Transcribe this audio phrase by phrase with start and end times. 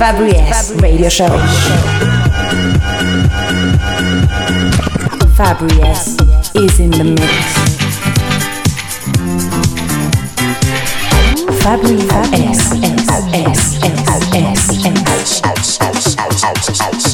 [0.00, 1.28] Fabri S Radio Show.
[5.36, 6.16] Fabri S
[6.54, 7.20] is in the mix.
[11.60, 12.00] Fabri
[12.32, 12.72] S
[15.12, 17.09] S S S S S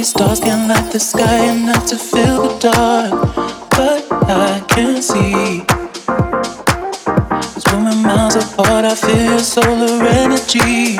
[0.00, 3.12] These stars can light the sky enough to fill the dark,
[3.68, 5.62] but I can't see.
[7.52, 10.96] Cause when my miles apart, I feel solar energy.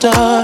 [0.00, 0.37] dark.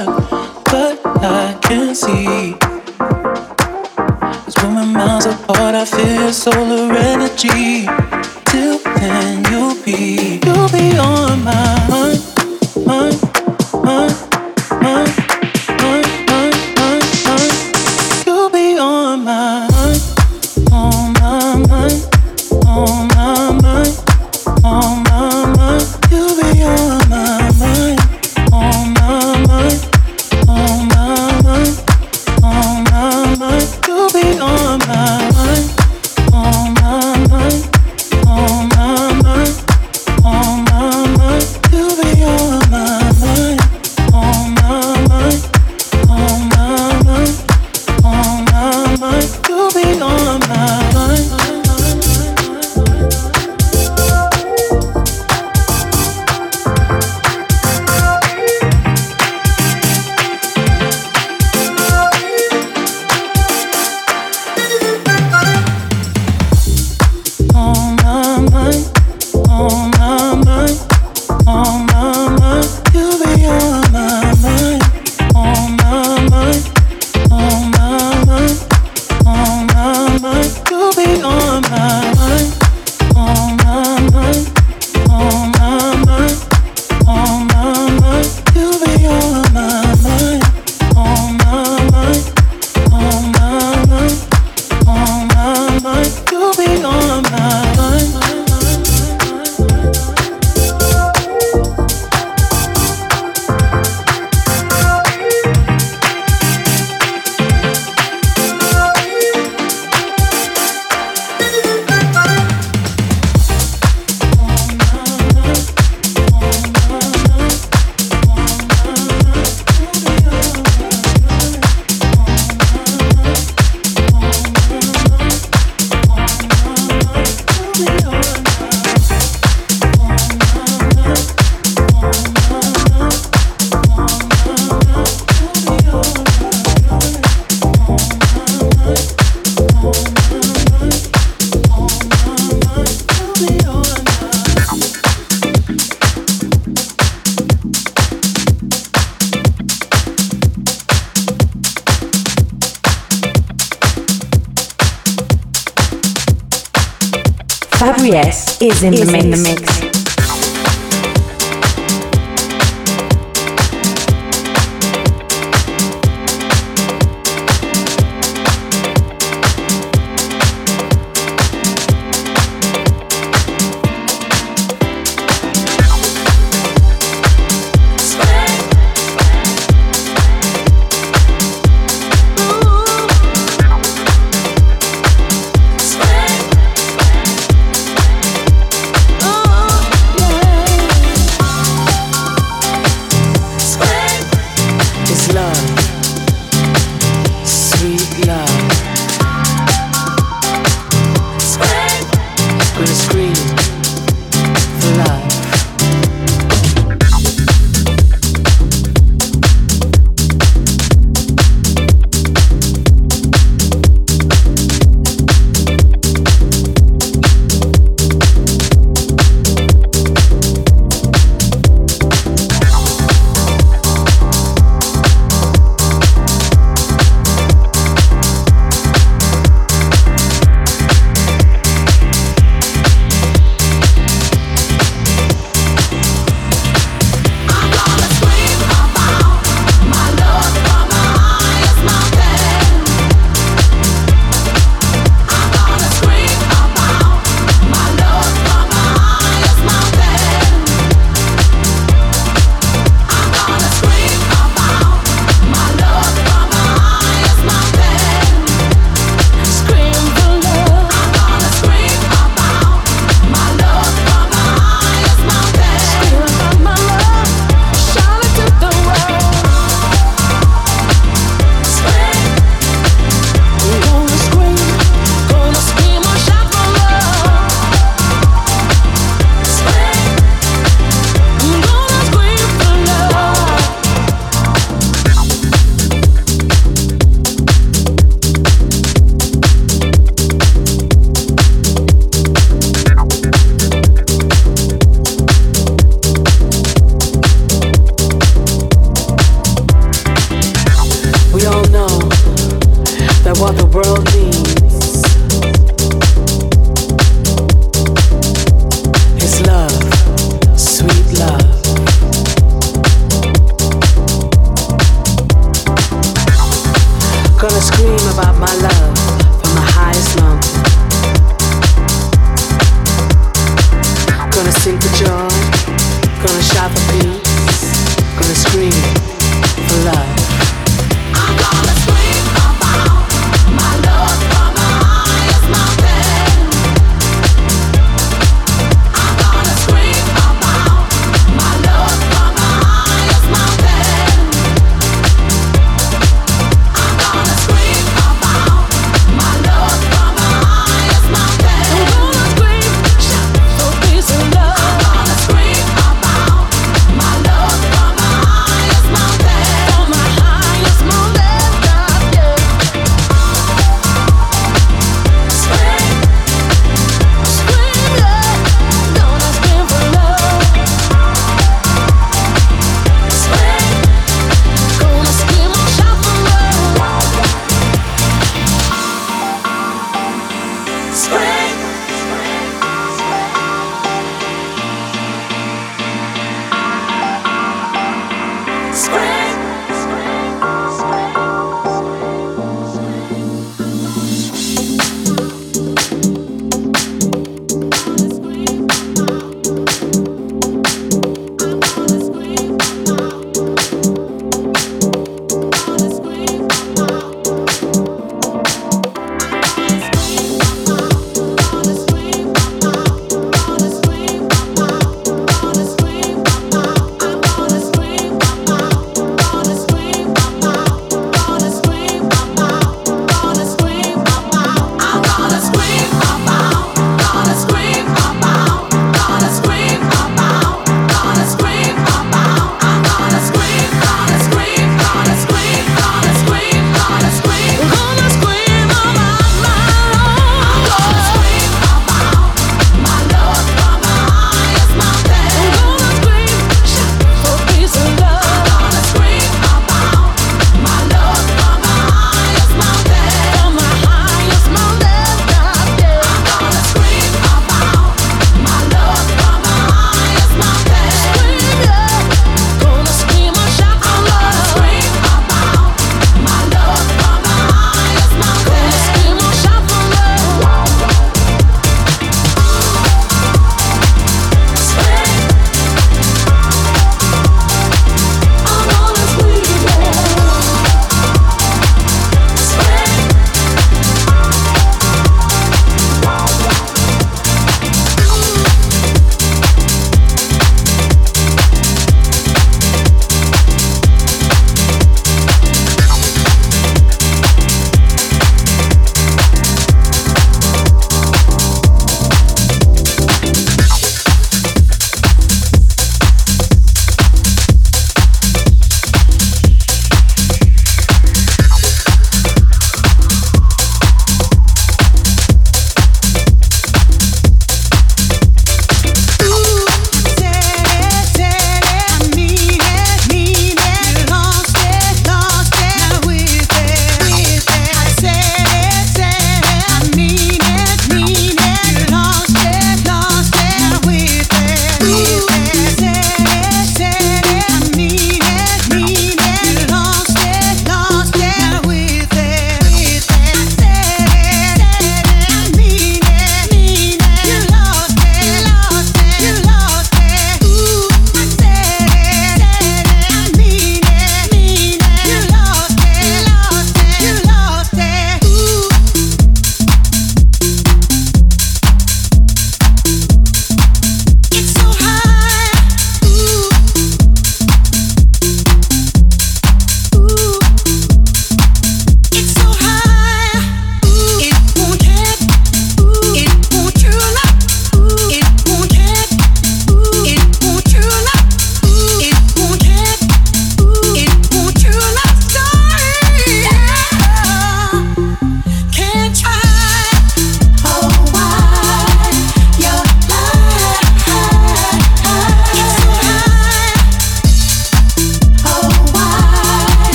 [158.05, 159.25] Yes, is in, is the mix.
[159.25, 159.84] In the mix.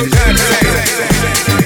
[0.00, 1.57] I got the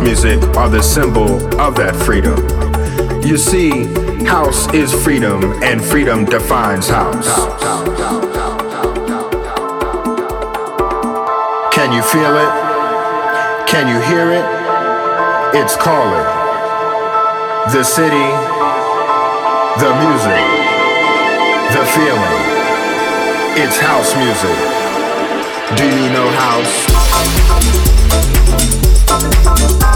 [0.00, 2.36] music are the symbol of that freedom.
[3.22, 3.84] You see,
[4.24, 7.26] house is freedom, and freedom defines house.
[11.72, 12.52] Can you feel it?
[13.68, 14.44] Can you hear it?
[15.54, 16.26] It's calling.
[17.72, 18.28] The city,
[19.80, 20.44] the music,
[21.72, 22.38] the feeling.
[23.56, 24.56] It's house music.
[25.76, 26.91] Do you know house?
[27.14, 27.42] Thank
[29.82, 29.91] you.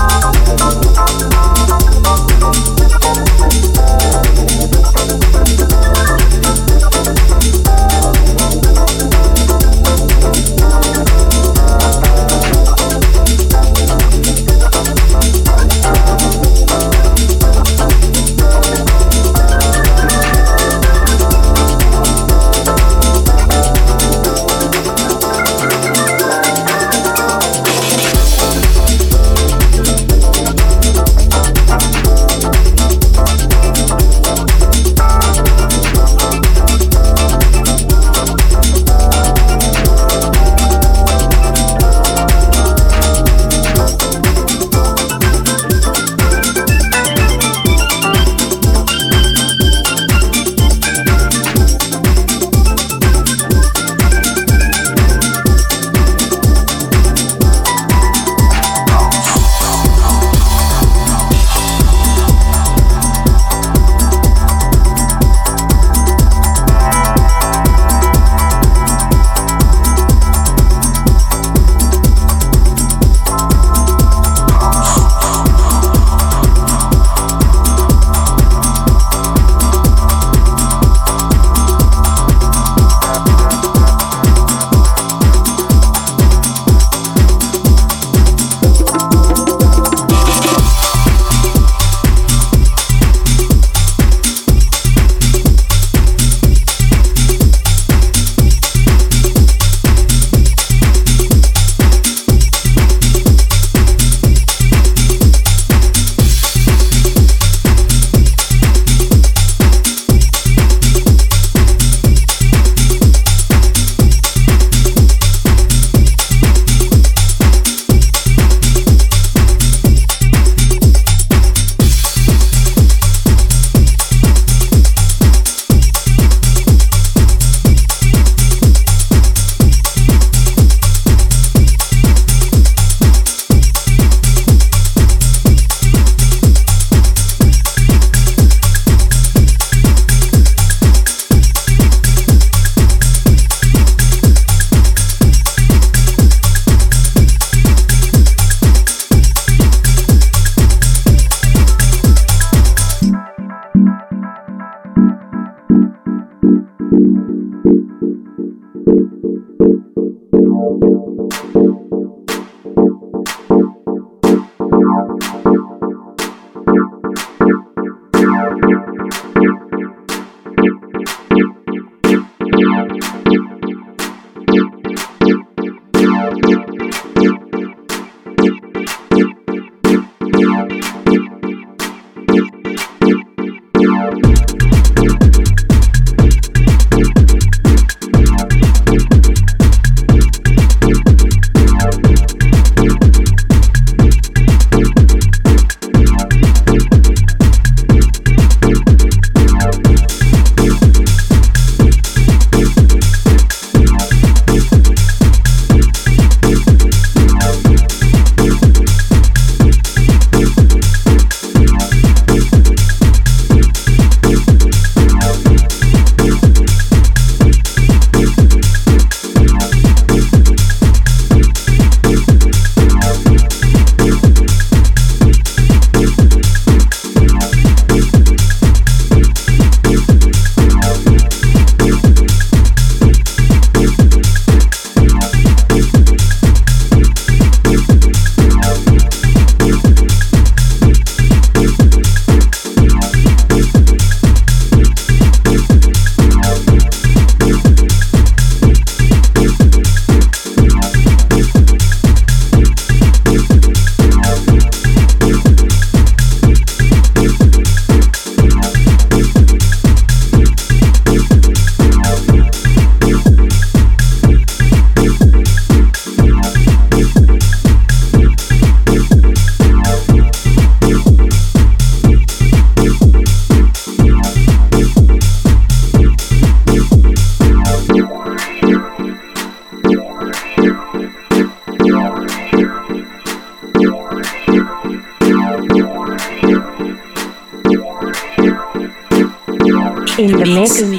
[290.67, 290.91] Mix, in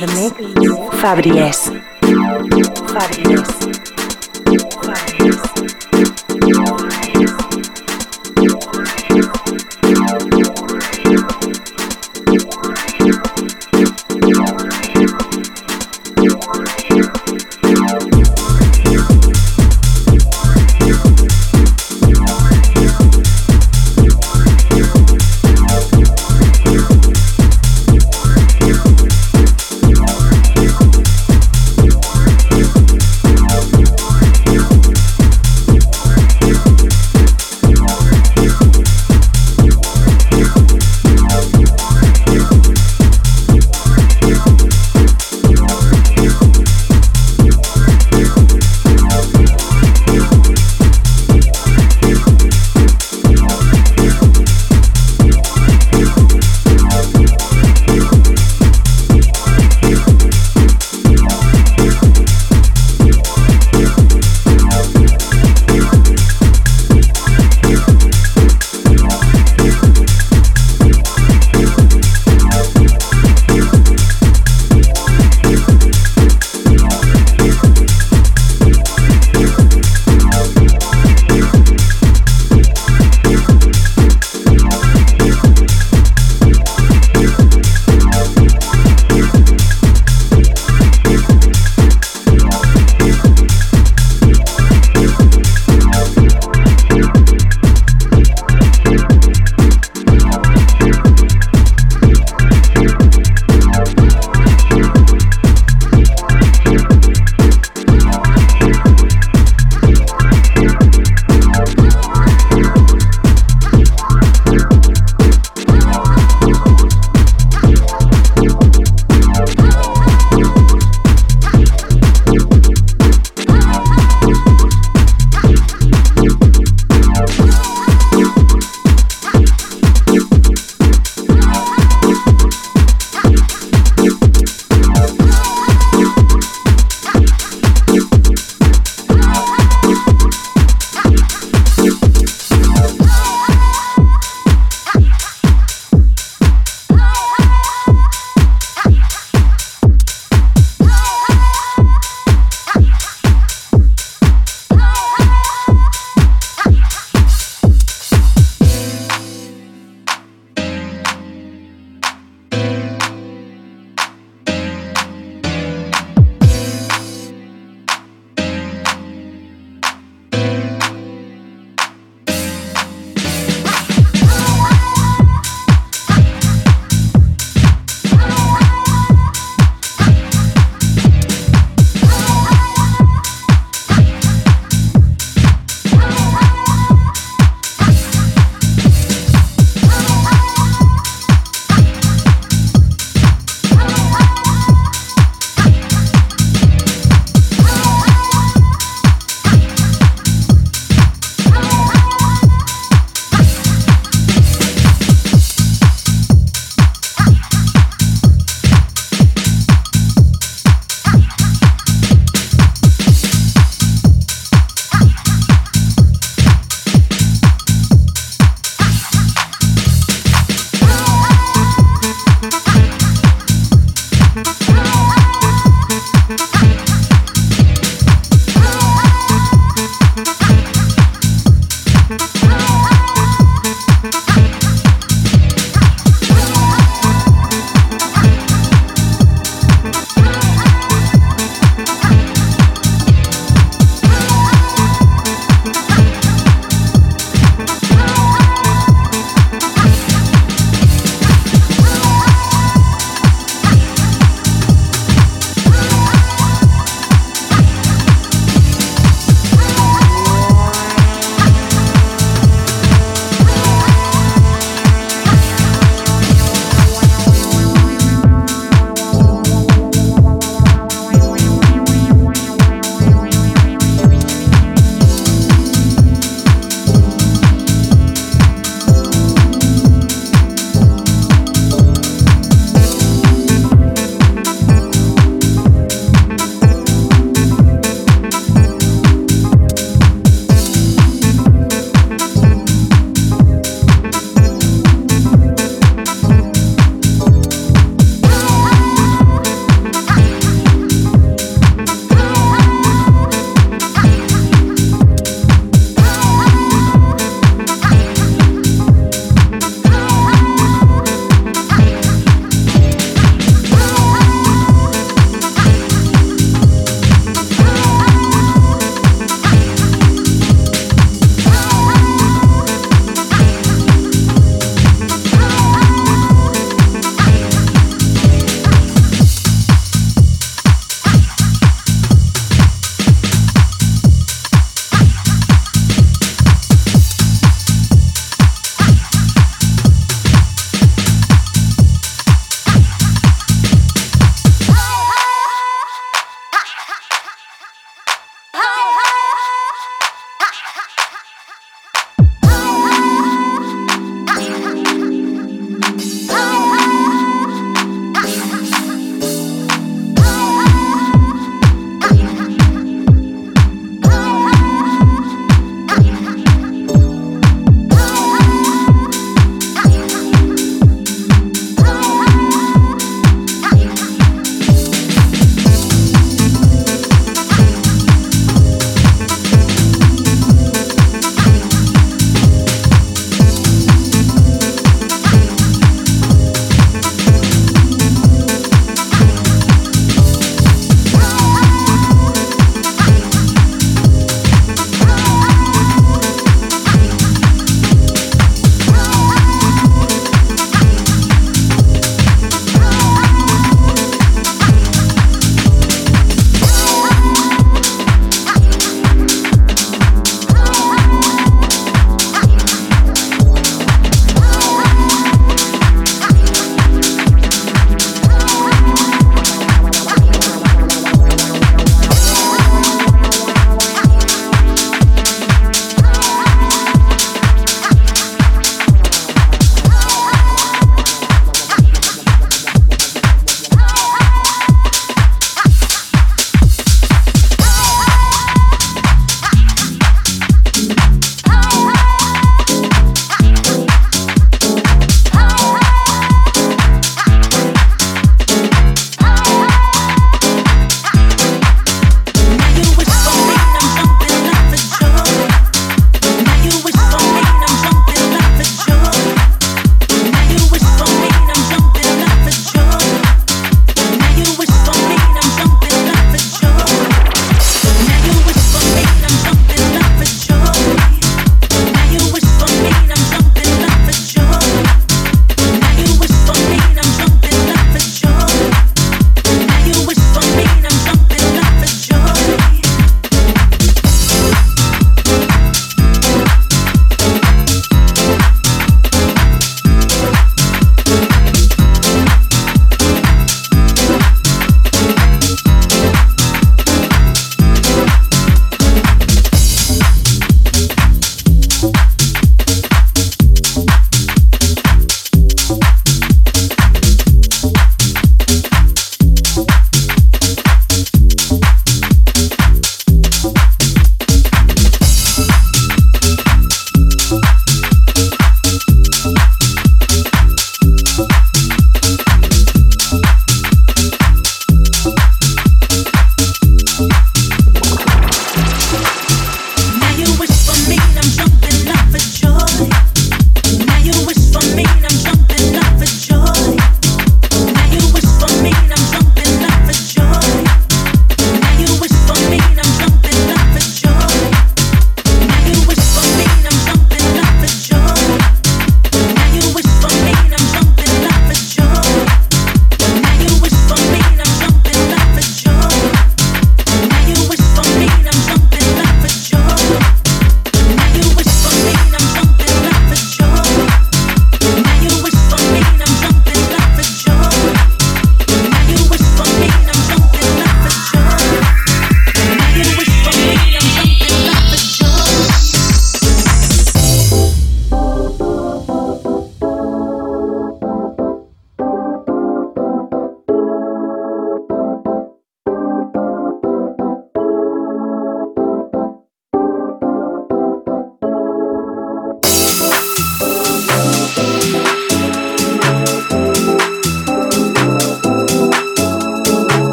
[3.34, 3.67] the